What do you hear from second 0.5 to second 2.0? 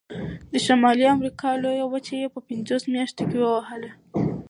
د شمالي امریکا لویه